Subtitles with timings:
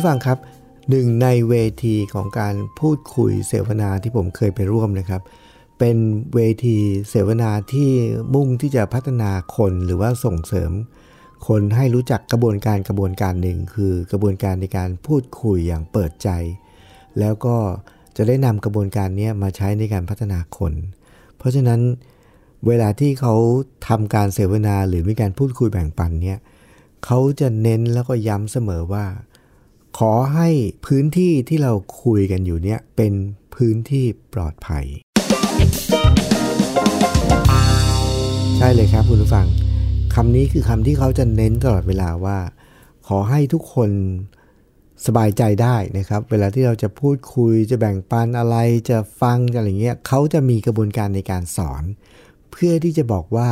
[0.00, 0.38] ผู้ฟังครับ
[0.90, 1.54] หนึ่งในเว
[1.84, 5.22] ทีของการพูดคุยเสวนาที่ผมเคยไปร่วมนะครับ
[5.78, 5.96] เป็น
[6.34, 6.78] เวที
[7.10, 7.90] เสวนาที่
[8.34, 10.72] มุ่งที่จะพัฒนาคนหรือว่าส่งเสริม
[11.46, 16.28] คนให้รู้จักกระบวนการกระบวนการหนึ่ง คือกระบวนการในการพูดคุยอย่างเปิดใจ
[17.18, 17.56] แล้วก็
[18.16, 20.72] จะได้นำกระบวนการนี้มาใช้ในการพัฒนาคน
[21.36, 21.80] เพราะฉะนั้น
[22.66, 23.34] เวลาที่เขา
[23.88, 26.38] ทำการเสวนาหรือมีการพูดคุยแบ่งปันเนี่ย
[27.04, 29.06] เขาจะเน้นแล้วก็ย้ำเสมอว่า
[29.98, 30.48] ขอให้
[30.86, 33.12] พื้นที่ที่เราคุยกันอยู่เนี่ยเป็น
[33.54, 34.84] พื้นที่ปลอดภัย
[38.56, 39.46] ใช่เลยครับคุณผู้ฟัง
[40.14, 42.38] คำนี้คือคำที่เขาจะเน้นตลอดเวลาว่า
[43.08, 43.90] ขอให้ทุกคน
[45.06, 48.56] สบายใจได้นะครับ เวลาที่เราจะพูดคุยจะแบ่งปันอะไร
[48.90, 51.82] จะฟังอะไรเงี้ยเขาจะมีกระบวนการในการสอน
[52.50, 53.50] เพื่อที่จะบอกว่า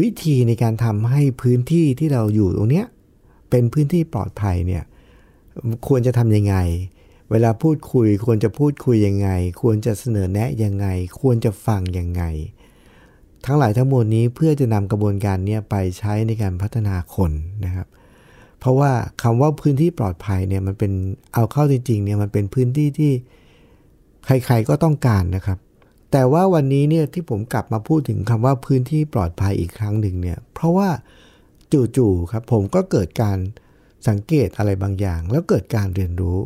[0.00, 2.86] วิธีในการทำให้พื้นที่ที่เราอยู่ตรงเนี้ย
[3.50, 4.84] เป็นพื้นที่ปลอดภัยเนี่ย
[5.88, 6.56] ควรจะทำยังไง
[7.30, 9.28] เวลาพูดคุย ควรจะพูดคุยยังไง
[9.62, 10.86] ควรจะเสนอแนะยังไง
[11.20, 12.22] ควรจะฟังยังไง
[13.46, 17.32] ทั้งหลายทั้งมวลนี้เพื่อจะนำกระบวนการนี้ไปใช้ในการพัฒนาคน
[17.64, 17.86] นะครับ
[18.58, 20.92] เพราะว่าคำว่าพื้นที่ปลอดภัยเนี่ยมันเป็น
[21.34, 23.12] เอาเข้าจริงๆเนี่ยมันเป็นพื้นที่ที่
[24.24, 25.58] ใครๆก็ต้องการนะครับ
[26.12, 30.88] แต่ว่าวันนี้เนี่ยที่ผมกลับมาพูดถึงคำว่าพื้นที่ปลอดภัยอีกครั้งหนึ่งเนี่ยเพราะว่า
[31.96, 33.38] จู่ๆครับผมก็เกิดการ
[34.08, 36.38] สังเกตอะไรบางอย่าง แล้วเกิดการเรียนรู้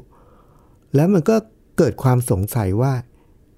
[0.95, 1.37] แล้วมันก็
[1.79, 2.93] เกิดความสงสัยว่า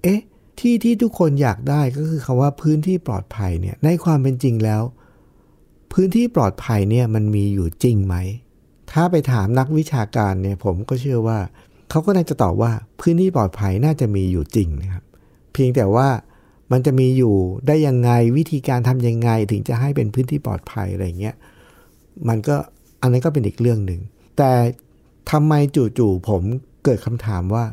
[0.03, 0.21] เอ๊ะ
[0.59, 4.81] ที่ที่ทุกคนอยากได้ก็คือคำว่าพื้นที่ปลอดภัยเนี่ย ในความเป็นจริงแล้ว
[5.93, 8.15] พื้นที่ปลอดภัยเนี่ยมันมีอยู่จริงไหม
[8.91, 11.39] ถ้าไปถามนักวิชาการเนี่ยผมก็เชื่อว่า
[11.89, 12.71] เขาก็น่าจะตอบว่า
[13.01, 15.03] พื้นที่ปลอดภัยน่าจะมีอยู่จริงนะครับ
[15.53, 16.07] เพียงแต่ว่า
[16.71, 17.35] มันจะมีอยู่
[17.67, 21.35] ได้ยังไงวิธีการทำยังไงถึงจะให้เป็นพื้นที่ปลอดภัยอะไรเงี้ย
[22.27, 22.57] มันก็
[23.01, 24.01] อันนั้นก็เป็นอีกเรื่องหนึ่ง
[24.37, 24.51] แต่
[25.31, 26.41] ทำไมจู่ๆผม
[26.83, 27.65] เกิดคำถามว่า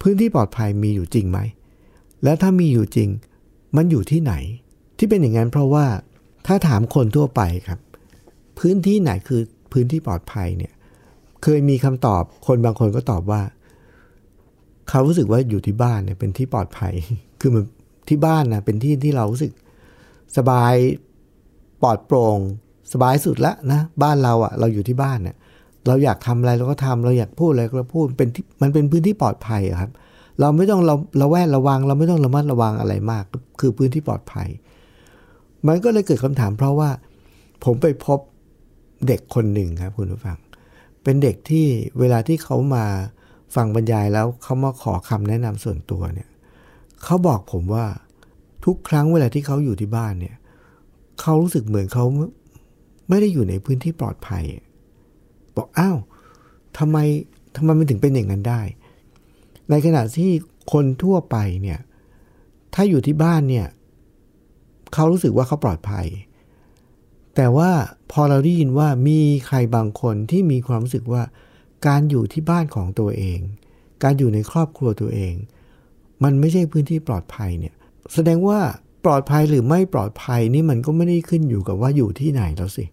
[0.00, 1.38] พื้นที่ปลอดภัยมีอยู่จริงไหม
[2.24, 3.08] แล้วถ้ามีอยู่จริง
[3.76, 4.34] มันอยู่ที่ไหน
[4.98, 5.86] ที่เป็นอย่างนั้นเพราะว่า
[6.46, 7.80] ถ้าถามคนทั่วไปครับ
[8.58, 9.40] พื้นที่ไหนคือ
[9.72, 10.72] พื้นที่ปลอดภัยเนี่ย
[11.42, 13.42] เคยมีคำตอบคนบางคนก็ตอบว่า
[14.88, 16.94] เขารู้สึกว่าอยู่ที่บ้านเนี่ยเป็นที่ปลอดภัย
[17.40, 17.64] คือมัน
[18.08, 19.52] ที่บ้านนะเป็นที่ที่เรารู้สึก
[20.36, 20.74] สบาย
[21.82, 22.38] ปลอดโปร่ง
[22.92, 25.36] สบายสุดละนะบ้านเราอะ่ะ เราอยู่ที่บ้านเนี่ย
[25.86, 29.90] เราอยากทำอะไรเราก็ทำเราอยากพูดอะไรก็พูดเป็นที่มันเป็นพื้นที่ปลอดภัยครับ
[30.40, 33.24] เราไม่ต้องเราเราแวดระวัง เราไม่ต้องระมัดระวังอะไรมาก
[33.60, 34.48] คือพื้นที่ปลอดภัย
[35.66, 36.90] มันก็เลยเกิดคำถามเพราะว่า
[37.64, 38.18] ผมไปพบ
[39.06, 40.38] เด็กคนหนึ่งครับคุณผู้ฟัง
[41.02, 41.66] เป็นเด็กที่
[41.98, 42.84] เวลาที่เขามา
[43.54, 46.28] ฟังบรรยายแล้วเขามาขอคำแนะนำส่วนตัวเนี่ย
[47.04, 47.86] เขาบอกผมว่า
[48.64, 50.36] ทุกครั้งเวลาที่เขาอยู่ที่บ้านเนี่ย
[51.20, 52.04] เขารู้สึกเหมือนเขา
[53.08, 54.44] ไม่ได้อยู่ในพื้นที่ปลอดภัย
[55.56, 55.98] บอกอ้าว
[56.78, 56.96] ทำไม
[57.56, 58.62] ทำไมมันถึงเป็นอย่างนั้นได้
[59.70, 60.30] ในขณะที่
[60.72, 61.80] คนทั่วไปเนี่ย
[62.74, 63.66] ถ้าอยู่ที่บ้านเนี่ย
[64.94, 66.06] เขารู้สึกว่าเขาปลอดภัย
[67.36, 67.70] แต่ว่า
[68.12, 71.22] พอเราได้ยินว่ามีใครบางคนที่มีความรู้สึกว่า
[71.86, 73.38] การอยู่ที่บ้านของตัวเอง
[74.02, 75.34] การอยู่ในครอบครัวตัวเอง
[76.24, 77.74] มันไม่ใช่พื้นที่ปลอดภัยเนี่ย
[78.14, 78.58] แสดงว่า
[79.04, 82.84] ปลอดภัยหรือไม่ปลอดภัยนี่มันก็ไม่ได้ขึ้นอยู่กับว่าอยู่ที่ไหนแล้วสิ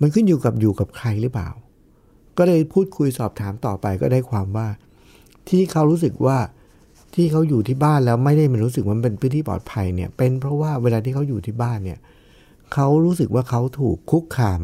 [0.00, 1.50] มันขึ้นอยู่กับอยู่กับใครหรือเปล่า
[2.38, 4.68] ก็เลยพูดคุยสอบถามต่อไปก็ได้ความว่า
[5.48, 6.38] ที่เขารู้สึกว่า
[7.14, 11.98] ที่เขาอยู่ที่บ้านแล้วไม่ได้มันรู้สึกว่ามันเป็นพื้นที่ปลอดภัยเนี่ย เป็นเพราะว่าเวลาที่เขาอยู่ที่บ้านเนี่ย
[12.72, 14.60] เขารู้สึกว่าเขาถูกคุกคาม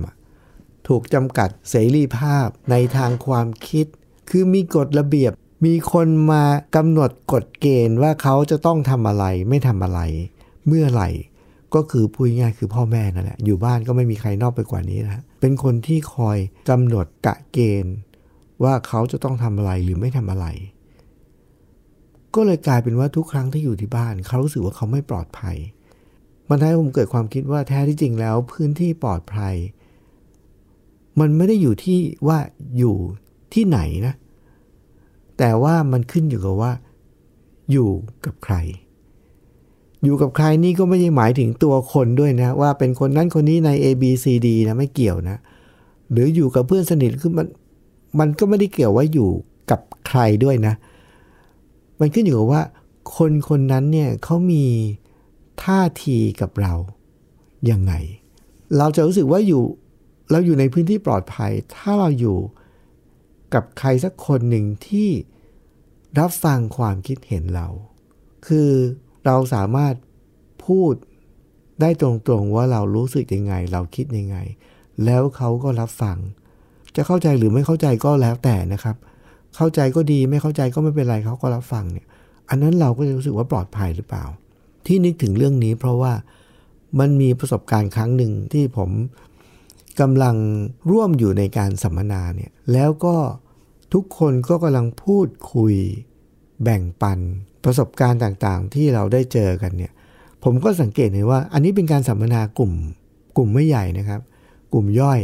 [0.88, 3.86] ถูกจำกัดเสรีภาพในทางความคิด
[4.30, 5.32] คือมีกฎระเบียบ
[5.64, 6.42] มีคนมา
[6.76, 10.00] กำหนดกฎเกณฑ์ว่าเขาจะต้องทำอะไร ไม่ทำอะไร
[10.66, 11.08] เมื่อไหร่
[11.74, 17.96] ก็คือพูดง่ายคือพ่อแม่นั่นแหละ อยู่บ้านก็ไม่มีใครนอกไปกว่านี้นะ เป็นคนที่คอยกำหนดกะเกณฑ์
[18.62, 20.46] ว่าเขาจะต้องทำอะไรหรือไม่ทำอะไร
[22.34, 25.56] ก็เลยกลายเป็นว่าทุกครั้งที่อยู่ที่บ้าน เขารู้สึกว่าเขาไม่ปลอดภัย
[26.48, 29.54] มันทำให้ผมเกิดความคิดว่าแท้ที่จริงแล้วพื้นที่ปลอดภัย
[31.20, 31.98] มันไม่ได้อยู่ที่
[32.28, 32.38] ว่า
[32.78, 32.96] อยู่
[33.54, 34.14] ที่ไหนนะ
[35.38, 36.72] แต่ว่ามันขึ้นอยู่กับว่า
[37.72, 37.90] อยู่
[38.24, 38.54] กับใคร
[40.04, 45.36] อยู่กับใครนี่ก็ไม่ใช่หมายถึงตัวคนด้วยนะ ว่าเป็นคนนั้นคนนี้ใน A B C D นะไม่เกี่ยวนะ
[46.10, 47.46] หรืออยู่กับเพื่อนสนิทคือมัน
[48.18, 49.30] มันก็ไม่ได้เกี่ยวว่าอยู่
[49.70, 50.74] กับใครด้วยนะ
[52.00, 52.62] มันขึ้นอยู่กับว่า
[53.16, 54.64] คนคนนั้นเนี่ยเขามี
[55.62, 56.74] ท่าทีกับเรา
[57.70, 57.92] ยังไง
[58.78, 59.62] เราจะรู้สึกว่าอยู่
[60.30, 62.38] เราอยู่ในพื้นที่ปลอดภัย ถ้าเราอยู่
[63.54, 65.08] กับใครสักคนหนึ่งที่
[66.18, 67.68] รับฟังความคิดเห็นเรา
[68.46, 68.70] คือ
[69.26, 69.94] เราสามารถ
[70.66, 70.94] พูด
[71.80, 72.08] ได้ตร
[72.40, 74.36] งๆว่าเรารู้สึกยังไง เราคิดยังไง
[75.04, 76.18] แล้วเขาก็รับฟัง
[76.96, 78.96] จะเข้าใจหรือไม่เข้าใจก็แล้วแต่นะครับ
[79.56, 82.06] เข้าใจก็ดีไม่เข้าใจก็ไม่เป็นไรเขาก็รับฟังเนี่ย
[82.48, 84.24] อันนั้นเราก็จะรู้สึกว่าปลอดภัยหรือเปล่า
[84.86, 86.12] ที่นึกถึงเรื่องนี้เพราะว่า
[86.98, 88.90] มันมีประสบการณ์ครั้งหนึ่งที่ผม
[90.00, 90.36] กำลัง
[90.90, 93.16] ร่วมอยู่ในการสัมมนาเนี่ยแล้วก็
[93.92, 95.74] ทุกคนก็กำลังพูดคุย
[96.62, 97.18] แบ่งปัน
[97.64, 99.92] ประสบการณ์ต่างๆ ที่เราได้เจอกันเนี่ย
[100.44, 102.72] ผมก็สังเกตเห็นว่า อันนี้เป็นการสัมมนากลุ่ม
[103.36, 104.20] กลุ่มไม่ใหญ่นะครับ
[104.72, 105.20] กลุ่มย่อย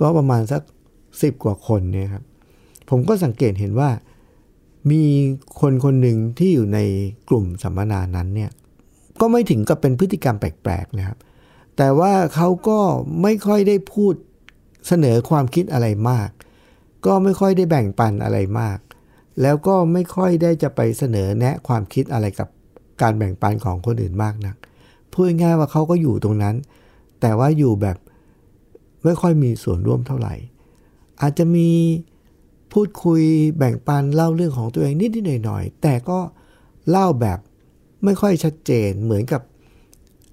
[0.00, 0.62] ก็ประมาณสัก
[1.22, 2.22] สิบกว่าคนเนี่ยครับ
[2.90, 3.90] ผมก็สังเกตเห็นว่า
[4.90, 5.02] มี
[5.60, 6.78] คนคนหนึ่งที่อยู่ใน
[7.28, 8.50] กลุ่มสัมมนานั้นเนี่ย
[9.20, 11.18] ก็ไม่ถึงกับเป็นพฤติกรรมแปลกๆนะครับ
[11.76, 12.78] แต่ว่าเขาก็
[13.22, 14.14] ไม่ค่อยได้พูด
[14.86, 16.28] เสนอความคิดอะไรมาก
[17.06, 18.78] ก็ไม่ค่อยได้แบ่งปันอะไรมาก
[19.42, 22.48] แล้วก็ไม่ค่อยได้จะไปเสนอแนะความคิดอะไรกับ
[23.02, 24.56] การแบ่งปันของคนอื่นมากนัก
[25.12, 26.54] พูดง่ายว่าเขาก็อยู่ตรงนั้น
[27.20, 27.96] แต่ว่าอยู่แบบ
[29.04, 30.34] ไม่ค่อยมีส่วนร่วมเท่าไหร่
[31.20, 31.68] อาจจะมี
[32.72, 33.22] พูดคุย
[33.58, 36.18] แบ่งปันเล่าเรื่องของตัวเองนิดๆหน่อยๆแต่ก็
[36.90, 37.38] เล่าแบบ
[38.04, 39.42] ไม่ค่อยชัดเจนเหมือนกับ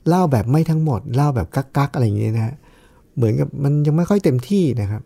[0.07, 2.55] เล่าแบบไม่ทั้งหมด เล่าแบบกักๆอะไรอย่างเงี้ยนะฮะ
[3.15, 5.03] เหมือนกับมันยังไม่ค่อยเต็มที่นะครับ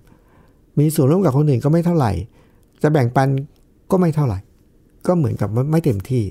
[0.79, 2.11] มีส่วนร่วมกับคนอื่นก็ไม่เท่าไหร่
[2.81, 3.27] จะแบ่งปัน
[3.91, 4.39] ก็ไม่เท่าไหร่
[5.07, 6.23] ก็เหมือนกับไม่เต็มที่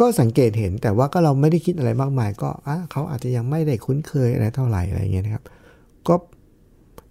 [0.00, 5.44] ก็สังเกตเห็นแต่ว่าก็เราไม่ได้คิดอะไรมากมาย ก็อะเขาอาจจะยังไม่ได้คุ้นเคยอะไรเท่าไหร่อะไรเงี้ยนะครับ
[6.08, 6.14] ก็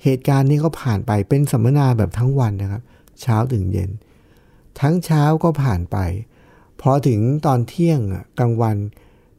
[0.04, 2.82] เหตุการณ์นี้ก็ผ่านไปเป็นสัมมนาแบบทั้งวันนะครับ
[3.22, 3.92] เช้าถึงเย็น
[4.82, 5.98] ทั้งเช้าก็ผ่านไป
[6.82, 8.00] พอถึงตอนเที่ยง
[8.40, 8.78] กลางวัน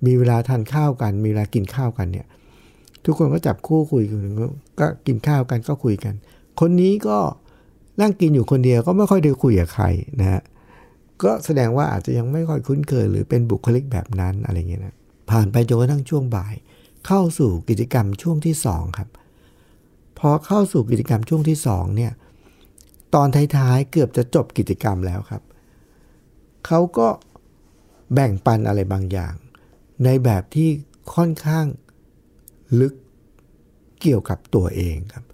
[0.07, 2.27] มีเวลาทานข้าวกัน มีเวลากินข้าวกันเนี่ย
[3.05, 4.21] ทุกคนก็จับคู่คุยกัน
[4.81, 6.15] ก็กินข้าวกันก็คุยกัน
[6.61, 7.19] คนนี้ก็
[8.01, 9.85] นั่งกินอยู่คนเดียวก็ไม่ค่อยได้คุยกับใคร
[10.21, 10.43] นะฮะ
[11.23, 14.97] ก็แสดงว่าอาจจะยังไม่ค่อยคุ้นเคย หรือเป็นบุคลิกแบบนั้นอะไรเงี้ยนะ
[15.31, 16.55] ผ่านไปจนกระทั่งช่วงบ่าย
[17.07, 19.09] เข้าสู่กิจกรรมช่วงที่สองครับ
[20.19, 22.13] พอเข้าสู่กิจกรรมช่วงที่สองเนี่ย
[23.15, 25.43] ตอนท้ายๆเกือบจะจบกิจกรรมแล้วครับ
[26.67, 27.09] เขาก็
[28.15, 29.35] แบ่งปันอะไรบางอย่าง
[30.05, 30.69] ในแบบที่
[31.15, 31.67] ค่อนข้าง
[32.81, 32.95] ลึก
[34.01, 35.25] เกี่ยวกับตัวเองครับ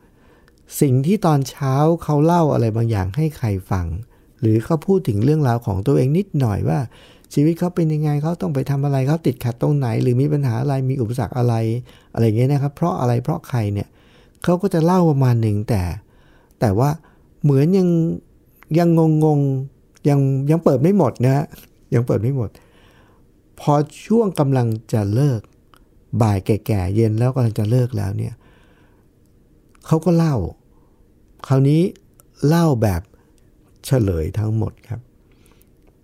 [0.81, 3.87] สิ่งที่ตอนเช้าเขาเล่าอะไรบางอย่างให้ใครฟัง
[4.41, 6.79] หรือเขาพูดถึงเรื่องราวของตัวเองนิดหน่อยว่า
[7.35, 11.55] ชีวิตเขาเป็นยังไงเขาต้องไปทำอะไรเขาติดขัดตรงไหน หรือมีปัญหาอะไรมีอุปสรรคอะไร
[12.15, 13.89] อะไรเงี้ยนะครับ เพราะอะไรเพราะใครเนี่ย
[14.45, 15.83] เขาก็จะเล่าประมาณหนึ่งแต่
[16.61, 16.91] แต่ว่า
[17.43, 17.89] เหมือนยัง
[18.79, 19.41] ยังงงง
[20.09, 20.21] ยัง
[20.51, 21.47] ยังเปิดไม่หมดนะฮะ
[21.95, 22.51] ยังเปิดไม่หมด
[23.61, 23.73] พอ
[24.07, 25.41] ช่วงกำลังจะเลิก
[26.23, 28.35] บ่ายแก่ๆเย็นแล้วกำลังจะเลิกแล้วเนี่ย
[29.87, 30.37] เขาก็เล่า
[31.47, 31.81] คราวนี้
[32.47, 33.03] เล่าแบบ
[33.85, 35.01] เฉลยทั้งหมดครับ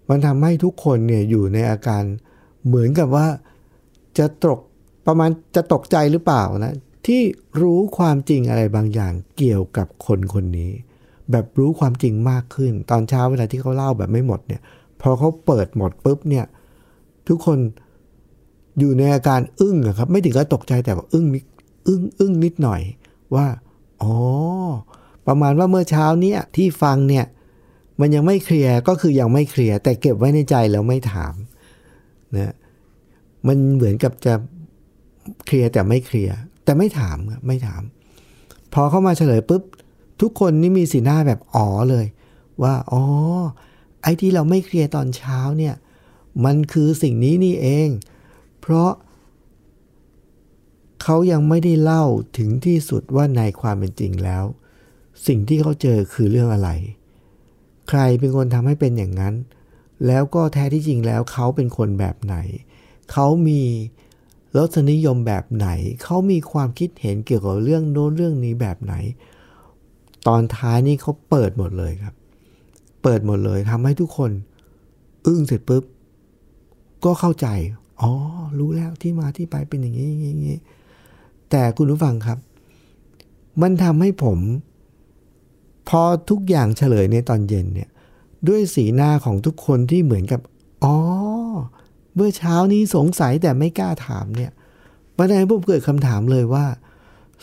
[0.08, 2.02] มันทำให้ทุกคนเนี่ยอยู่ในอาการ
[2.66, 3.26] เหมือนกับว่า
[4.18, 4.60] จะตก
[5.06, 6.74] ประมาณจะตกใจหรือเปล่านะ
[7.06, 7.20] ที่
[7.62, 10.70] รู้ความจริงอะไรบางอย่างเกี่ยวกับคนคนนี้
[11.30, 14.60] แบบรู้ความจริงมากขึ้น ตอนเช้าเวลาที่เขาเล่าแบบไม่หมดเนี่ย
[15.00, 16.46] พอเขาเปิดหมดปุ๊บเนี่ย
[17.28, 17.58] ทุกคน
[18.78, 21.44] อยู่ในอาการอึ้งครับ ไม่ถึงกับตกใจแต่ว่าอึ้งนิด
[21.88, 22.80] อึ้งอึ้งนิดหน่อย
[23.34, 23.46] ว่า
[24.02, 24.14] อ๋อ
[25.26, 27.26] ประมาณว่าเมื่อเช้าเนี้ยที่ฟังเนี่ย
[28.00, 31.34] มันยังไม่เคลียร์ก็คือยังไม่เคลียร์แต่เก็บไว้ในใจแล้วไม่ถาม
[32.36, 32.54] นะ
[33.46, 34.34] มันเหมือนกับจะ
[35.46, 37.82] เคลียร์แต่ไม่เคลียร์แต่ไม่ถามไม่ถาม
[38.72, 39.62] พอเข้ามาเฉลยปุ๊บ
[40.20, 42.06] ทุกคนนี่มีสีหน้าแบบอ๋อเลย
[42.62, 43.02] ว่าอ๋อ
[44.02, 45.74] ไอ้ที่เราไม่เคลียร์ตอนเช้าเนี่ย
[46.44, 47.88] มันคือสิ่งนี้นี่เอง
[48.60, 48.90] เพราะ
[51.02, 52.04] เขายังไม่ได้เล่า
[52.38, 54.44] ถึงที่สุดว่าในความเป็นจริงแล้ว
[55.26, 56.70] สิ่งที่เขาเจอคือเรื่องอะไร
[57.88, 59.34] ใครเป็นคนทำให้เป็นอย่างนั้น
[60.06, 62.36] แล้วก็แท้ที่จริงแล้วเขาเป็นคนแบบไหน
[63.12, 63.62] เขามี
[64.56, 65.68] รสนิยมแบบไหน
[66.02, 68.94] เขามีความคิดเห็นเกี่ยวกับเรื่องโน้นเรื่องนี้แบบไหน
[70.26, 72.14] ตอนท้ายนี่เขาเปิดหมดเลยครับ
[73.02, 74.30] เปิดหมดเลยทำให้ทุกคน
[75.26, 75.84] อึ้งเสร็จปุ๊บ
[77.04, 77.46] ก็เข้าใจ
[78.00, 78.12] อ๋อ
[78.58, 80.58] รู้แล้วที่มาที่ไปเป็นอย่างนี้อย่างนี้
[81.50, 82.38] แต่คุณผู้ฟังครับ
[83.62, 84.38] มันทำให้ผม
[85.88, 87.90] พอทุกอย่างเฉลยในตอนเย็นเนี่ย
[88.48, 90.40] ด้วยสีหน้าของทุกคนที่เหมือนกับ
[90.84, 90.96] อ๋อ
[92.14, 94.52] เมื่อเช้านี้สงสัยแต่ไม่กล้าถามเนี่ย
[95.16, 96.66] ประเด็นผมเกิดคำถามเลยว่า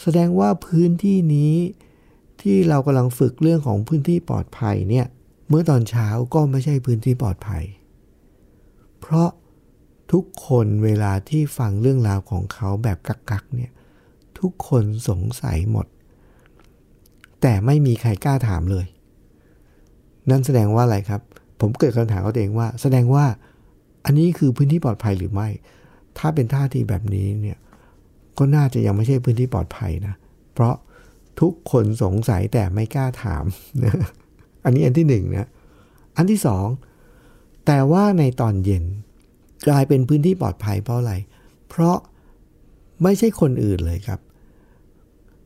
[0.02, 1.56] แสดงว่าพื้นที่นี้
[2.42, 5.06] ที่เรากำลังฝึกเรื่องของพื้นที่ปลอดภัยเนี่ย
[5.50, 7.64] เมื่อตอนเช้าก็ไม่ใช่พื้นที่ปลอดภัย
[9.00, 9.30] เพราะ
[10.12, 13.72] ทุกคนเวลาที่ฟังเรื่องราวของเขาแบบกักๆเนี่ย
[14.40, 15.88] ทุกคนสงสัยหมด
[17.42, 18.86] แต่ไม่มีใครกล้าถามเลย
[20.30, 21.22] นั่นแสดงว่าอะไรครับ
[21.62, 23.26] ผมเกิดคำถามเขาเองว่า แสดงว่า
[24.06, 25.48] อันนี้คือพื้นที่ปลอดภัยหรือไม่
[26.18, 27.58] ถ้าเป็นท่าทีแบบนี้เนี่ย
[28.38, 30.16] ก็น่าจะยังไม่ใช่พื้นที่ปลอดภัยนะ
[30.54, 30.76] เพราะ
[31.40, 33.44] ทุกคนสงสัยแต่ไม่กล้าถาม
[33.84, 33.96] นะ
[34.64, 35.50] อันนี้อันที่หนึ่งนะ
[36.18, 36.68] อันที่สอง
[37.66, 38.84] แต่ว่าในตอนเย็น
[39.68, 41.14] กลายเป็นพื้นที่ปลอดภัยเพราะอะไร
[41.70, 41.98] เพราะ
[43.04, 44.20] ไม่ใช่คนอื่นเลยครับ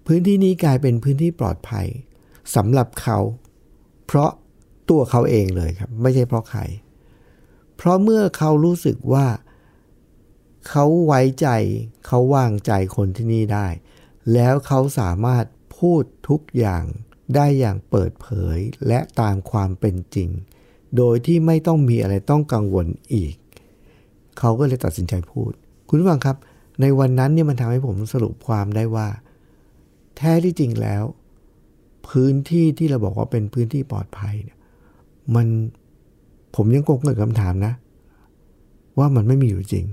[0.05, 1.87] พื้นที่นี้กลายเป็นพื้นที่ปลอดภัย
[2.55, 3.17] สำหรับเขา
[4.05, 4.31] เพราะ
[4.89, 6.61] ตัวเขาเองเลยครับ ไม่ใช่เพราะใคร
[7.77, 9.27] เพราะเมื่อเขารู้สึกว่า
[10.69, 11.47] เขาไว้ใจ
[12.07, 13.67] เขาวางใจคนที่นี่ได้
[14.33, 15.45] แล้วเขาสามารถ
[15.77, 16.83] พูดทุกอย่าง
[17.35, 18.57] ได้อย่างเปิดเผย
[18.87, 20.29] และตามความเป็นจริง
[20.97, 23.35] โดยที่ไม่ต้องมีอะไรต้องกังวลอีก
[24.39, 25.51] เขาก็เลยตัดสินใจพูด
[25.87, 26.37] คุณผู้ฟังครับ
[26.81, 29.07] ในวันนั้นเนี่ยมันทำให้ผมสรุปความได้ว่า
[30.17, 31.03] แท้ที่จริงแล้ว
[32.07, 34.57] พื้นที่ที่เราบอกว่าเป็นพื้นที่ปลอดภัยเนี่ย
[35.35, 35.47] มัน
[36.55, 37.73] ผมยังคงเกิดคำถามนะ
[38.97, 39.85] ว่ามันไม่มีอยู่จริง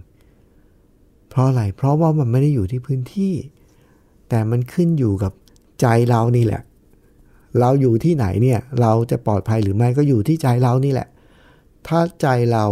[1.28, 3.34] เพราะอะไร เพราะว่ามันไม่ได้อยู่ที่พื้นที่
[4.28, 5.32] แต่มันขึ้นอยู่กับ
[5.80, 6.62] ใจเรานี่แหละ
[7.60, 11.08] เราอยู่ที่ไหนเนี่ย เราจะปลอดภัยหรือไม่ก็อยู่ที่ใจเรานี่แหละ
[11.86, 12.64] ถ้าใจเรา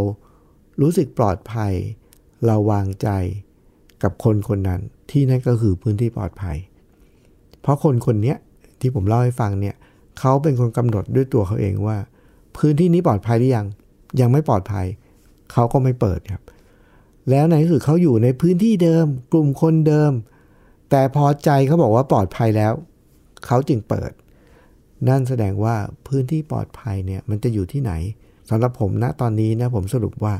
[0.80, 1.72] รู้สึกปลอดภัย
[2.46, 3.08] เราวางใจ
[4.02, 6.56] กับคนคนนั้นที่นั่นก็คือพื้นที่ปลอดภัย
[7.68, 8.34] ราะคนคนนี้
[8.80, 9.76] ที่ผมเล่าให้ฟังเนี่ย
[10.18, 11.96] เขาเป็นคนกำหนดด้วยตัวเขาเองว่า
[12.56, 13.66] พื้นที่นี้ปลอดภัยหรือยัง
[14.20, 14.86] ยังไม่ปลอดภัย
[15.52, 16.42] เขาก็ไม่เปิดครับ
[17.30, 20.12] แล้วในที่สุดเขาอยู่ในพื้นที่เดิม กลุ่มคนเดิม
[20.90, 22.72] แต่พอใจเขาบอกว่าปลอดภัยแล้ว
[23.46, 24.10] เขาจึงเปิด
[25.08, 27.92] นั่นแสดงว่าพื้นที่ปลอดภัยเนี่ยมันจะอยู่ที่ไหน
[28.50, 30.34] สำหรับผมณตอนนี้นะผมสรุปว่า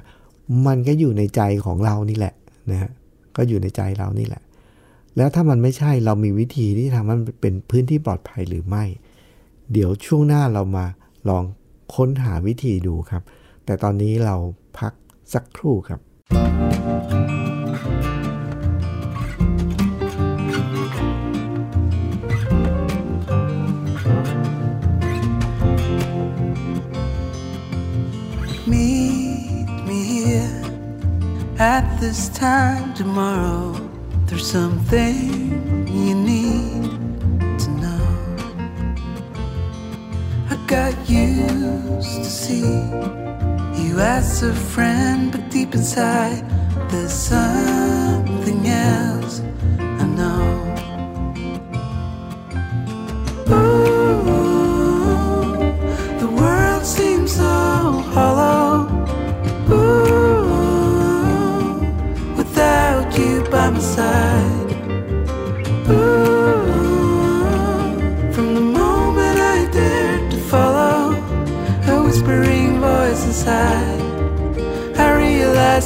[0.67, 2.35] มันก็อยู่ในใจของเรานี่แหละ
[2.71, 2.91] นะฮะ
[3.37, 4.43] ก็อยู่ในใจเรานี่แหละ
[5.19, 8.85] แล้วถ้ามันไม่ใช่เรามีวิธีที่ทำให้มันเป็นพื้นที่ปลอดภัยหรือไม่
[9.73, 10.87] เดี๋ยวช่วงหน้าเรามา
[11.29, 11.45] ลอง
[11.95, 13.23] ค้นหาวิธีดูครับ
[13.65, 14.37] แต่ตอนนี้เรา
[14.79, 14.93] พัก
[15.33, 16.01] สักครู่ครับ
[28.71, 30.63] Meet me here
[31.75, 33.88] at this time tomorrow.
[34.29, 36.91] There's something you need
[37.61, 38.07] to know.
[40.51, 42.61] I got used to see
[43.83, 46.45] you as a friend, but deep inside,
[46.91, 49.41] there's something else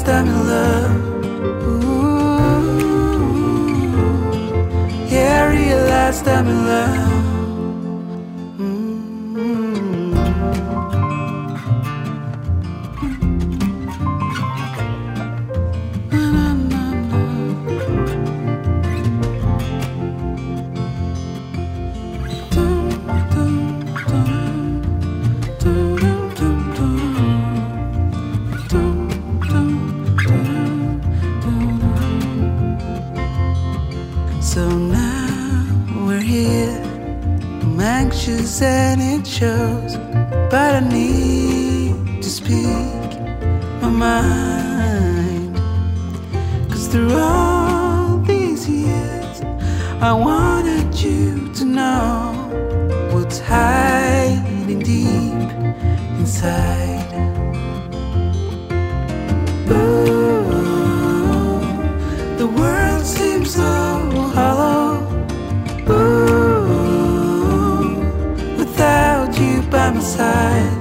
[0.09, 0.97] I'm in love.
[1.67, 2.23] Ooh,
[5.09, 7.02] yeah, I realized I'm in love.
[39.03, 39.97] It shows,
[40.51, 43.11] but I need to speak
[43.83, 45.57] my mind.
[46.71, 49.37] Cause through all these years,
[50.01, 52.33] I wanted you to know
[53.13, 55.51] what's hiding deep
[56.21, 56.92] inside.
[70.23, 70.72] Side.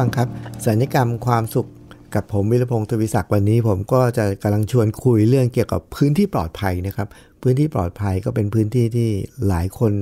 [0.00, 0.28] ฟังครับ
[0.66, 1.68] สัญญกรรมความสุข
[2.14, 7.08] กับผมวิรพงศ์ทวีศักดิ์วันนี้ ผมก็จะกำลังชวนคุยเรื่องเกี่ยวกับพื้นที่ปลอดภัยนะครับ
[7.42, 9.08] พื้นที่ปลอดภัยก็เป็นพื้นที่ที่
[9.48, 9.92] หลายคน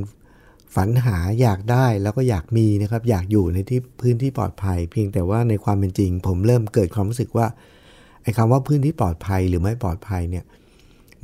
[0.74, 7.46] ฝันหาอยากได้แล้วก็อยากมีนะครับ อยากอยู่ในที่พื้นที่ปลอดภัย เพียงแต่ว่าในความเป็นจริง ผมเริ่มเกิดความรู้สึกว่า
[8.22, 10.44] ไอ้คำว่าพื้นที่ปลอดภัยหรือไม่ปลอดภัยเนี่ย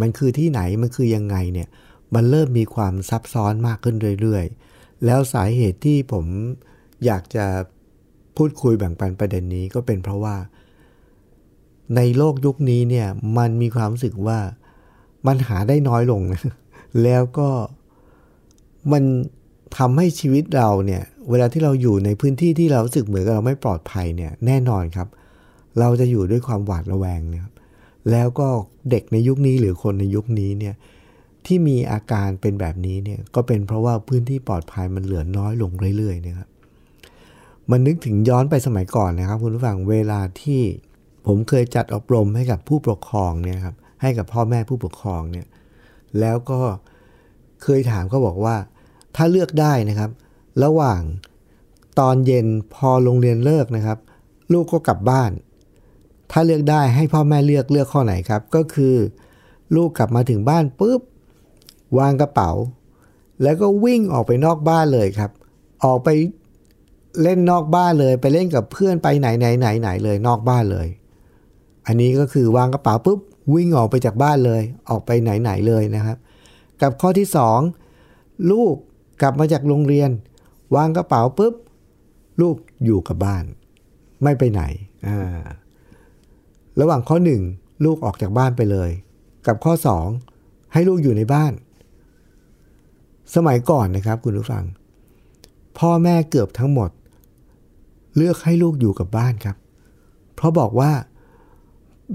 [0.01, 1.69] มันคือที่ไหนมันคือยังไงเนี่ย
[2.15, 6.27] มันเริ่มมีความซับซ้อนมากขึ้นเรื่อยๆ แล้วสาเหตุที่ผม
[7.07, 7.47] อยากจะ
[8.37, 10.37] พูดคุยแบ่งปันประเด็นนี้ก็เป็นเพราะว่า
[11.97, 14.39] ในโลกยุคนี้เนี่ยมันมีความรู้สึกว่า
[15.27, 16.43] มันหาได้น้อยลงนะ
[17.03, 17.49] แล้วก็
[18.93, 19.05] มัน
[19.77, 25.09] ทำให้ชีวิตเราเนี่ย เวลาที่เราอยู่ในพื้นที่ที่เรารู้สึกเหมือนกับเราไม่ปลอดภัยเนี่ยแน่นอนครับ
[25.81, 27.53] เราจะอยู่ด้วยความหวาดระแวงนะครับ
[28.11, 28.49] แล้วก็
[28.91, 30.75] เด็กในยุคนี้หรือคนในยุคนี้เนี่ย
[31.47, 36.49] ที่มีอาการเป็นแบบนี้เนี่ยก็เป็นเพราะว่าพื้นที่ปลอดภัยมันเหลือน้อยลงเรื่อยๆนะครับ
[37.71, 40.63] มันนึกถึงย้อนไปสมัยก่อนนะครับ คุณผู้ฟังเวลาที่
[41.27, 45.47] ผมเคยจัดอบรมให้กับผู้ปกครองเนี่ยครับให้กับพ่อแม่ผู้ปกครองเนี่ย
[46.21, 46.61] แล้วก็
[47.63, 48.57] เคยถามเขาบอกว่า
[49.17, 50.11] ถ้าเลือกได้นะครับ
[50.65, 51.01] ระหว่าง
[52.01, 53.99] ตอนเย็นพอโรงเรียนเลิกนะครับ
[54.53, 55.31] ลูกก็กลับบ้าน
[56.31, 58.95] ถ้าเลือกได้ให้พ่อแม่เลือกเลือกข้อไหนครับ ก็คือ
[59.75, 61.01] ลูกกลับมาถึงบ้านปุ๊บ
[61.99, 62.51] วางกระเป๋า
[63.43, 65.31] แล้วก็วิ่งออกไปนอกบ้านเลยครับ
[65.85, 66.09] ออกไป
[67.23, 70.89] เล่นนอกบ้านเลย ไปเล่นกับเพื่อนไปไหนไหนไหนไหนเลยนอกบ้านเลย
[71.87, 73.21] อันนี้ก็คือวางกระเป๋าปุ๊บ
[73.55, 76.17] วิ่งออกไปจากบ้านเลย ออกไปไหนไหนเลยนะครับ
[76.83, 77.59] กับข้อที่สอง
[78.51, 78.75] ลูก
[79.21, 80.11] กลับมาจากโรงเรียน
[80.77, 81.55] วางกระเป๋าปุ๊บ
[82.41, 83.45] ลูกอยู่กับบ้าน
[84.23, 84.63] ไม่ไปไหน
[85.07, 85.45] อ่า
[86.81, 87.43] ระหว่างข้อหนึ่ง
[87.85, 88.91] ลูกออกจากบ้านไปเลย
[89.47, 90.07] กับข้อสอง
[90.73, 91.53] ให้ลูกอยู่ในบ้าน
[93.35, 94.65] สมัยก่อนนะครับคุณผู้ฟัง
[95.79, 96.91] พ่อแม่เกือบทั้งหมด
[98.17, 99.57] เลือกให้ลูกอยู่กับบ้านครับ
[100.35, 100.91] เพราะบอกว่า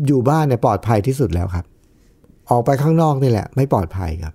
[0.08, 1.66] อยู่บ้านเนี่ยปลอดภัยที่สุดแล้วครับ
[2.50, 4.34] ออกไปข้างนอกนี่แหละ ไม่ปลอดภัยครับ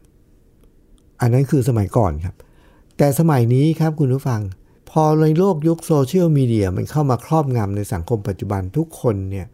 [1.20, 2.34] อันนั้นคือสมัยก่อนครับ
[2.98, 4.40] แต่สมัยนี้ครับคุณผู้ฟัง
[4.90, 9.46] พอในโลกยุคโซเชียลมีเดียมันเข้ามาครอบงำในสังคมปัจจุบันทุกคนเนี่ย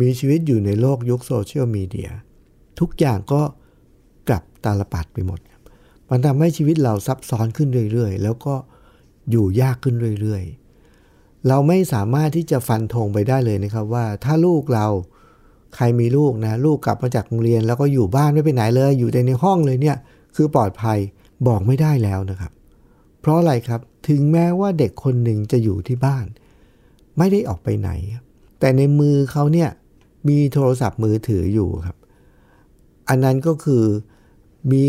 [0.00, 2.10] มีชีวิตอยู่ในโลกยุคโซเชียลมีเดีย
[2.80, 3.42] ทุกอย่างก็
[4.28, 5.40] กลับตาลปัดไปหมด
[6.10, 8.54] มันทำให้ชีวิตเราซับซ้อนขึ้นเรื่อย ๆ แล้วก็
[9.30, 10.67] อยู่ยากขึ้นเรื่อย ๆ
[11.48, 14.86] เราไม่สามารถที่จะฟันธงไปได้เลยนะครับว่า ถ้าลูกเรา
[15.74, 19.96] ใครมีลูกนะ ลูกกลับมาจากโรงเรียน แล้วก็อยู่บ้านไม่ไปไหนเลย อยู่แต่ในห้องเลยเนี่ย
[20.36, 20.98] คือปลอดภัย
[21.46, 22.52] บอกไม่ได้แล้วนะครับ
[23.20, 26.26] เพราะอะไรครับถึงแม้ว่าเด็กคนหนึ่งจะอยู่ที่บ้าน
[27.18, 27.90] ไม่ได้ออกไปไหน
[28.60, 29.70] แต่ในมือเขาเนี่ย
[30.28, 31.96] มีโทรศัพท์มือถืออยู่ครับ
[33.08, 33.84] อันนั้นก็คือ
[34.70, 34.82] มี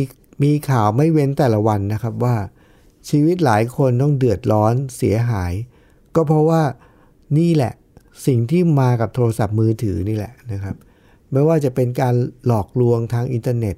[0.44, 2.36] มีข่าวไม่เว้นแต่ละวันนะครับว่า
[3.10, 5.54] ชีวิตหลายคนต้องเดือดร้อนเสียหาย
[6.20, 6.62] ก็เพราะว่า
[7.38, 7.74] นี่แหละ
[8.28, 10.76] สิ่งที่มากับโทรศัพท์มือถือนี่แหละนะครับ
[11.32, 12.16] ไม่ว่าจะเป็นการ
[12.48, 13.76] หลอกลวงทางอินเทอร์เน็ต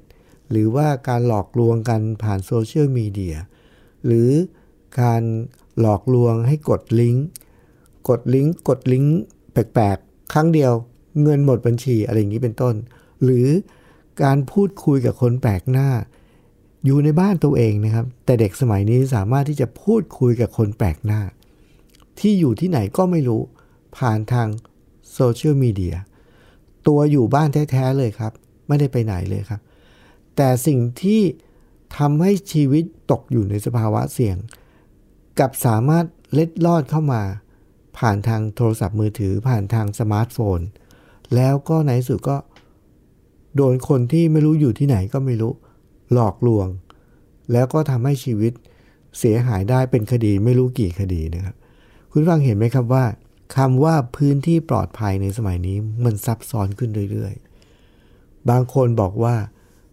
[0.50, 3.36] หรือว่าการหลอกลวงกันผ่านโซเชียลมีเดีย
[4.06, 4.30] หรือ
[5.00, 5.22] การ
[5.80, 7.26] หลอกลวงให้กดลิงก์
[8.08, 9.18] กดลิงก์กดลิงก์
[9.52, 10.72] แปลกๆ ครั้งเดียว
[11.22, 12.74] เงินหมดบัญชีอะไรอย่างนี้เป็นต้น
[13.24, 13.46] หรือ
[14.22, 15.88] การพูดคุยกับคนแปลกหน้า
[16.84, 21.20] อยู่ในบ้านตัวเองนะครับ แต่เด็กสมัยนี้สามารถที่จะพูดคุยกับคนแปลกหน้า
[22.20, 23.42] ที่อยู่ที่ไหนก็ไม่รู้
[23.96, 24.48] ผ่านทาง
[25.14, 25.96] โซเชียลมีเดีย
[26.86, 28.32] ตัวอยู่บ้านแท้ ๆ เลยครับ
[28.68, 29.60] ไม่ได้ไปไหนเลยครับ
[30.36, 31.22] แต่สิ่งที่
[31.98, 34.36] ทำให้ชีวิตตกอยู่ในสภาวะเสี่ยง
[35.40, 37.22] กลับสามารถเล็ดลอดเข้ามา
[37.98, 40.60] ผ่านทางโทรศัพท์มือถือผ่านทางสมาร์ทโฟน
[41.34, 42.36] แล้วก็ในสุดก็
[43.56, 45.52] โดนคนที่ไม่รู้อยู่ที่ไหนก็ไม่รู้
[46.12, 46.68] หลอกลวง
[47.52, 48.52] แล้วก็ทำให้ชีวิต
[49.18, 51.56] เสียหายได้เป็นคดีไม่รู้กี่คดีนะครับ
[52.14, 53.04] คุณฟังเห็นไหมครับว่า
[53.56, 59.34] คำว่าพื้นที่ปลอดภัยในสมัยนี้มันซับซ้อนขึ้นเรื่อยๆ บางคนบอกว่า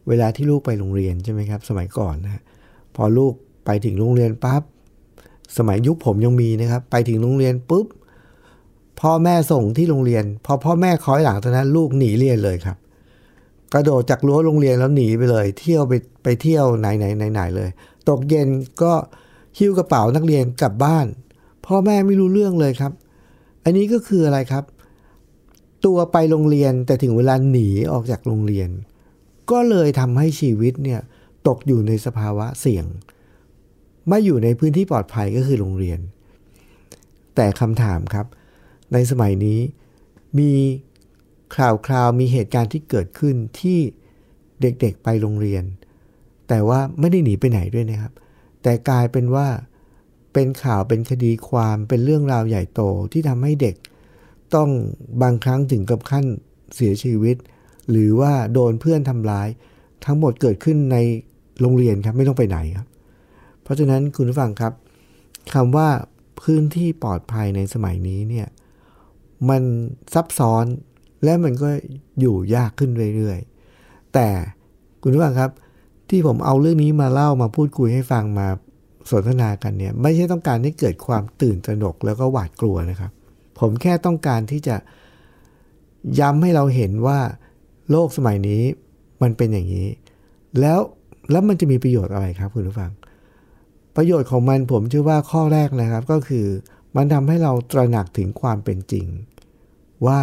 [0.08, 2.42] เวลาที่ลูกไปโรงเรียนใช่ไหมครับ สมัยก่อนนะ
[2.96, 3.34] พอลูก
[3.66, 4.62] ไปถึงโรงเรียนปั๊บ
[5.58, 7.88] สมัยยุคผมยังมีนะครับ ไปถึงโรงเรียนปุ๊บ
[9.02, 12.78] พ่อแม่ส่งที่โรงเรียน พอพ่อแม่คอยหลังตอนนั้นลูกหนีเรียนเลยครับ
[13.74, 17.70] กระโดดจากรั้วโรงเรียนแล้วหนีไปเลย เที่ยวไปไปเที่ยวไหนไหนไหนไหนเลย
[18.10, 18.48] ตกเย็น
[18.82, 18.94] ก็
[19.58, 21.06] หิ้วกระเป๋านักเรียนกลับบ้าน
[21.70, 22.94] พ่อแม่ไม่รู้เรื่องเลยครับ
[23.64, 24.64] อันนี้ก็คืออะไรครับ
[25.86, 28.70] ตัวไปโรงเรียนแต่ถึงเวลาหนีออกจากโรงเรียน
[29.52, 31.02] ก็เลยทำให้ชีวิตเนี่ย
[31.48, 32.86] ตกอยู่ในสภาวะเสี่ยง
[34.08, 36.00] ไม่อยู่ในพื้นที่ปลอดภัยก็คือโรงเรียน
[37.36, 38.26] แต่คำถามครับ
[38.94, 39.60] ในสมัยนี้
[40.40, 40.52] มี
[41.56, 43.80] คราวคราวมีเหตุการณ์ที่เกิดขึ้นที่
[44.62, 45.64] เด็กๆไปโรงเรียน
[46.48, 48.14] แต่ว่าไม่ได้หนีไปไหนด้วยนะครับ
[48.64, 49.48] แต่กลายเป็นว่า
[50.34, 53.76] เป็นข่าวเป็นคดีความเป็นเรื่องราวใหญ่โตที่ทำให้เด็ก
[54.56, 54.70] ต้อง
[55.22, 56.26] บางครั้งถึงกับขั้น
[56.76, 57.36] เสียชีวิต
[57.90, 59.48] หรือว่าโดนเพื่อนทำร้าย
[60.06, 60.98] ทั้งหมดเกิดขึ้นใน
[61.62, 62.88] โรงเรียนครับไม่ต้องไปไหนครับ
[63.64, 64.74] เพราะฉะนั้นคุณผู้ฟังครับ
[65.54, 65.90] คำว่า
[66.42, 68.48] พื้นที่ปลอดภัยในสมัยนี้เนี่ย
[69.50, 69.64] มัน
[70.14, 70.66] ซับซ้อน
[71.24, 71.70] และมันก็
[72.20, 74.28] อยู่ยากขึ้นเรื่อยๆ แต่
[75.02, 75.52] คุณผู้ฟังครับ
[76.10, 78.48] ที่ผมเอาเรื่องนี้มาเล่ามาพูดคุยให้ฟังมา
[79.12, 83.12] สนทนากันเนี่ยไม่ใช่ต้องการให้เกิดความตื่นตระหนกแล้วก็หวาดกลัวนะครับ
[83.60, 84.76] ผมแค่ต้องการที่จะ
[86.20, 87.20] ย้ำให้เราเห็นว่า
[87.92, 88.62] โลกสมัยนี้
[89.22, 89.88] มันเป็นอย่างนี้
[90.60, 90.80] แล้ว
[91.32, 92.92] แล้วมันจะมีประโยชน์อะไรครับคุณผู้ฟัง
[93.96, 96.46] ประโยชน์ของมันผมเชื่อว่าข้อแรกนะครับ ก็คือ
[96.96, 99.06] มันทำให้เราตระหนักถึงความเป็นจริง
[100.08, 100.22] ว่า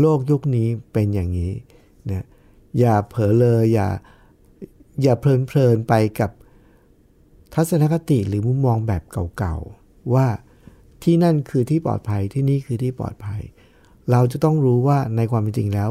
[0.00, 1.52] โลกยุคนี้เป็นอย่างนี้
[2.08, 2.26] นะ
[2.78, 3.88] อย่าเผลอเลยอย่า
[5.02, 6.30] อย่าเพลินเพลินไปกับ
[7.60, 9.02] ทัศนคติหรือมุมมองแบบ
[9.38, 10.26] เก่าๆ ว่า
[11.02, 13.40] ที่นั่นคือที่ปลอดภัยที่นี่คือที่ปลอดภัย
[14.10, 15.90] เราจะต้องรู้ว่าในความเป็นจริงแล้ว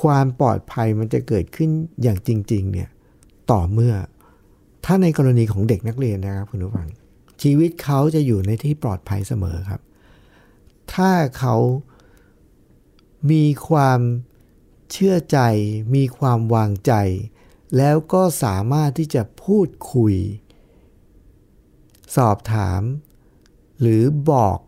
[0.00, 1.70] ความปลอดภัยมันจะเกิดขึ้น
[2.02, 2.88] อย่างจริง ๆ เนี่ย
[3.50, 3.94] ต่อเมื่อ
[4.84, 6.88] ถ้าในกรณีของเด็กนักเรียนนะครับคุณผู้ฟัง
[7.42, 9.80] ชีวิตเขาจะอยู่ในที่ปลอดภัยเสมอครับ
[10.94, 11.56] ถ้าเขา
[13.30, 14.00] มีความ
[14.92, 15.38] เชื่อใจ
[15.94, 16.92] มีความวางใจ
[17.76, 20.14] แล้วก็สามารถที่จะพูดคุย
[22.16, 22.82] สอบถาม
[23.80, 24.58] หรือบอก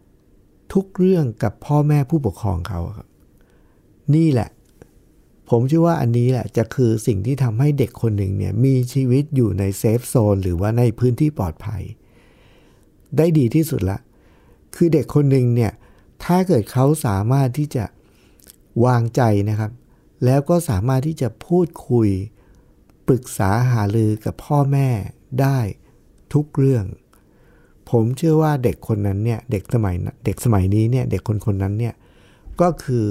[0.72, 3.08] ทุกเรื่องกับพ่อแม่ผู้ปกครองเขาครับ
[4.14, 4.50] นี่แหละ
[5.48, 11.82] ผมเชื่อว่าอันนี้แหละจะคือสิ่งที่ทำให้เด็กคนหนึ่งเนี่ยมีชีวิตอยู่ในเซฟโซนหรือว่าในพื้นที่ปลอดภัย
[13.16, 13.98] ได้ดีที่สุดละ
[14.74, 15.72] คือเด็กคนหนึ่งเนี่ย
[16.24, 17.84] ถ้าเกิดเขาสามารถที่จะ
[18.84, 19.72] วางใจนะครับ
[20.24, 22.08] แล้วก็สามารถที่จะพูดคุย
[23.08, 24.88] ปรึกษาหารือกับพ่อแม่
[25.40, 25.58] ได้
[26.34, 26.84] ทุกเรื่อง
[27.90, 29.94] ผมเชื่อว่าเด็กคนนั้นเนี่ยเด็กสมัย
[30.24, 31.94] เด็กสมัยนี้เนี่ยเด็กคนคนนั้นเนี่ย
[32.60, 33.06] ก็คือ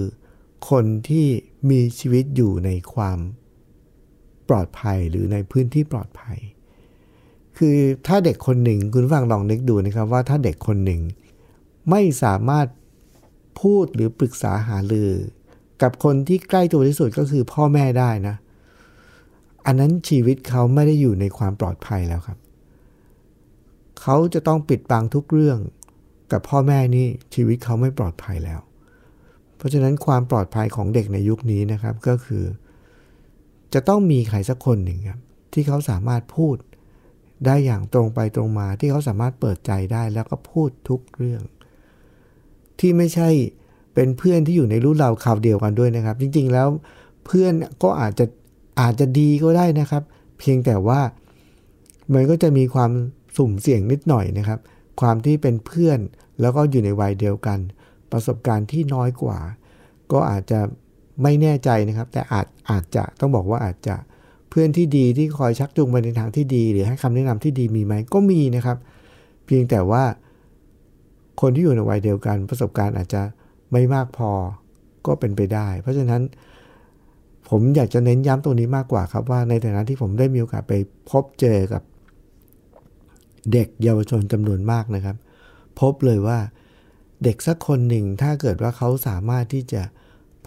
[0.69, 1.27] คนที่
[1.69, 3.19] มีชีวิตอยู่ในความ
[4.49, 6.37] ปลอดภัยหรือในพื้นที่ปลอดภัย
[7.57, 11.01] คือถ้าเด็กคนหนึ่งคุณฟังลองนึกดูนะครับว่าถ้าเด็กคนหนึ่ง
[11.89, 12.67] ไม่สามารถ
[13.61, 15.11] พูดหรือปรึกษาหารือ
[15.81, 18.35] กับคนที่ใกล้ตัวที่สุดก็คือพ่อแม่ได้นะ
[19.67, 22.39] อันนั้นชีวิตเขาไม่ได้อยู่ในความปลอดภัยแล้วครับ
[24.01, 25.59] เขาจะต้องปิดบังทุกเรื่อง
[26.31, 28.59] กับพ่อแม่นี่ชีวิตเขาไม่ปลอดภัยแล้ว
[29.57, 32.43] เพราะฉะนั้นความปลอดภัยของเด็กในยุคนี้นะครับก็คือ
[33.73, 35.19] จะต้องมีใครสักคนหนึ่งครับ
[35.53, 36.55] ที่เขาสามารถพูด
[37.45, 41.41] ได้อย่างตรงไปตรงมาที่เขาสามารถเปิดใจได้แล้วก็พูดทุกเรื่อง
[42.79, 43.29] ที่ไม่ใช่
[43.93, 46.67] เป็นเพื่อนที่อยู่ในรุ่นเราข่าวเดียวกันด้วยนะครับ จริงๆแล้ว
[47.25, 47.53] เพื่อน
[47.83, 48.25] ก็อาจจะ
[48.79, 50.03] อาจจะดีก็ได้นะครับ
[50.39, 50.99] เพียงแต่ว่า
[52.13, 52.91] มันก็จะมีความ
[53.37, 54.59] สุ่มเสี่ยงนิดหน่อยนะครับ
[55.01, 55.99] ความที่เป็นเพื่อน
[56.41, 57.59] แล้วก็อยู่ในวัยเดียวกัน
[58.11, 59.39] ประสบการณ์ที่น้อยกว่า
[60.11, 60.59] ก็อาจจะ
[61.23, 63.95] ไม่แน่ใจนะครับ แต่อาจอาจจะต้องบอกว่าอาจจะ
[64.49, 68.77] เพื่อนที่ดีที่คอยชักจูงไปในทางที่ดี หรือให้คำแนะนำที่ดีมีไหมก็มีนะครับ
[69.45, 70.03] เพียงแต่ว่า
[71.41, 73.21] คนที่อยู่ในวัยเดียวกัน ประสบการณ์อาจจะ
[73.71, 74.31] ไม่มากพอ
[75.05, 76.21] ก็เป็นไปได้ เพราะฉะนั้น
[77.49, 80.73] ผมอยากจะเน้นย้ำตรงนี้มากกว่าครับว่าในฐานะที่ผมได้มีโอกาสไป
[81.09, 81.83] พบเจอกับ
[83.53, 85.17] เด็กเยาวชนจำนวนมากนะครับ
[85.79, 86.39] พบเลยว่า
[87.23, 89.81] เด็กสักคนหนึ่งถ้าเกิดว่าเขาสามารถที่จะ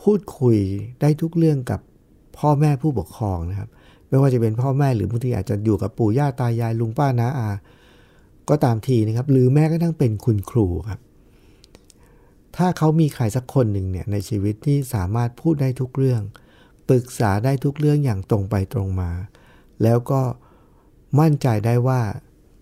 [0.02, 0.56] พูดคุย
[1.00, 1.80] ได้ทุกเรื่องกับ
[2.38, 3.68] พ่อแม่ผู้ปกครองนะครับ
[4.08, 7.50] ไม่ว่าจะเป็นพ่อแม่หรือบางทีอาจจะอยู่กับปู่ย่าตายายลุงป้าน้าอา
[8.48, 11.00] ก็ตามทีนะครับ หรือแม้กระทั่งเป็นคุณครูครับ
[12.56, 16.22] ถ้าเขามีใครสักคนหนึ่งเนี่ยในชีวิตที่สามารถพูดได้ทุกเรื่อง
[16.90, 19.10] ปรึกษาได้ทุกเรื่องอย่างตรงไปตรงมา
[19.82, 20.22] แล้วก็
[21.20, 22.00] มั่นใจได้ว่า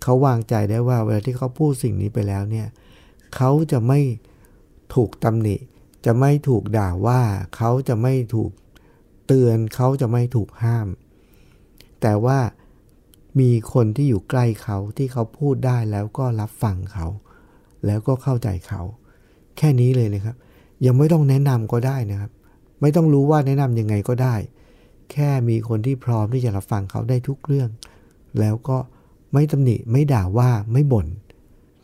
[0.02, 2.68] เขาวางใจได้ว่าเวลาที่เขาพูดสิ่งนี้ไปแล้วเนี่ย
[3.36, 4.00] เขาจะไม่
[4.94, 5.56] ถูกตำหนิ
[6.06, 7.20] จะไม่ถูกด่าว่า
[7.56, 8.50] เขาจะไม่ถูก
[9.26, 10.88] เตือนเขาจะไม่ถูกห้าม
[12.02, 12.38] แต่ว่า
[13.40, 17.06] มีคนที่อยู่ใกล้เขาที่เขาพูดได้แล้วก็รับฟังเขา
[17.86, 18.82] แล้วก็เข้าใจเขา
[19.56, 20.36] แค่นี้เลยนะครับ
[20.86, 22.30] ยังไม่ต้องแนะนำก็ได้นะครับ
[22.80, 24.34] ไม่ต้องรู้ว่าแนะนำยังไงก็ได้
[25.12, 27.68] แค่มีคนที่พร้อมที่จะรับฟังเขาได้ทุกเรื่อง
[28.40, 28.78] แล้วก็
[29.32, 31.06] ไม่ตำหนิไม่ด่าว่าไม่บ่น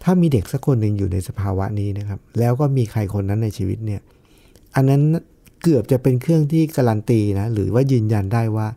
[0.03, 4.01] ถ้ามีเด็กสักคนหนึ่งอยู่ในสภาวะนี้นะครับ แล้วก็มีใครคนนั้นในชีวิตเนี่ย
[4.75, 5.03] อันนั้น
[5.63, 8.69] เกือบจะเป็นเครื่องที่การันตีนะ หรือว่ายืนยันได้ว่า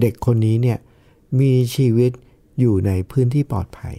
[0.00, 0.78] เด็กคนนี้เนี่ย
[1.40, 2.10] มีชีวิต
[2.60, 3.94] อยู่ในพื้นที่ปลอดภัย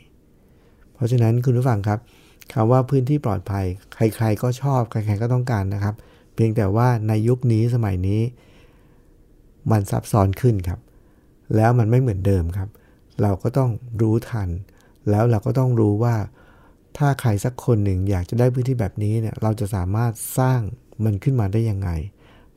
[0.94, 2.00] เพราะฉะนั้นคุณผู้ฟังครับ
[2.54, 5.96] คำว่าพื้นที่ปลอดภัย ใคร ๆ ก็ชอบ ใคร ๆ ก็ต้องการนะครับ
[6.36, 8.22] เพียงแต่ว่าในยุคนี้สมัยนี้
[9.72, 10.80] มันซับซ้อนขึ้นครับ
[11.56, 12.70] แล้วมันไม่เหมือนเดิมครับ
[13.22, 14.50] เราก็ต้องรู้ทัน
[15.10, 16.16] แล้วเราก็ต้องรู้ว่า
[16.98, 20.60] ถ้าใครสักคนหนึ่งอยากจะได้พื้นที่แบบนี้เนี่ยเราจะสามารถสร้าง
[21.04, 21.90] มันขึ้นมาได้ยังไง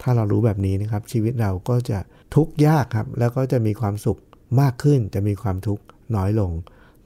[0.02, 1.98] ถ้าเรารู้แบบนี้นะครับ ชีวิตเราก็จะ
[2.34, 4.18] ทุกข์ยากครับ แล้วก็จะมีความสุข
[4.60, 5.82] มากขึ้นจะมีความทุกข์
[6.16, 6.52] น้อยลง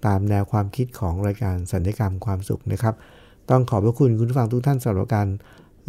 [0.07, 2.95] ตามแนวความคิดของรายการสัญญกรรมความสุขนะครับ
[3.51, 5.29] ต้องขอบพระคุณคุณผู้ฟังทุกท่านสำหรับการ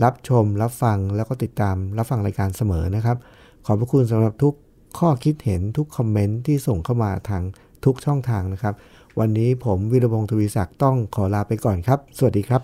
[0.03, 3.17] รับชม รับฟังแล้วก็ติดตามรับฟังรายการเสมอนะครับ
[3.65, 4.53] ขอบพระคุณสำหรับทุก
[4.99, 7.43] ข้อคิดเห็นทุกคอมเมนต์ที่ส่งเข้ามาทาง
[7.85, 8.73] ทุกช่องทางนะครับ
[9.19, 12.61] วันนี้ผมวิรพงศ์ทวีศักดิ์ต้องขอลาไปก่อนครับ สวัสดีครับ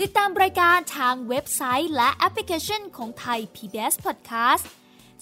[0.00, 4.64] ติดตามรายการทางเว็บไซต์และแอปพลิเคชันของไทย PBS Podcast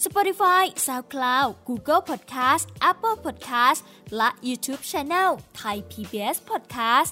[0.05, 3.79] Spotify SoundCloud Google Podcast Apple Podcast
[4.17, 5.29] และ YouTube Channel
[5.61, 7.11] Thai PBS Podcast